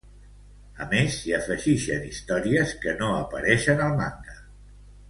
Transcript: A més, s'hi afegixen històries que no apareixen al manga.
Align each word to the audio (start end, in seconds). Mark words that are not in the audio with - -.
A 0.85 0.87
més, 0.93 1.17
s'hi 1.17 1.35
afegixen 1.39 2.09
històries 2.09 2.75
que 2.87 2.99
no 3.05 3.13
apareixen 3.21 3.89
al 3.91 3.97
manga. 4.03 4.41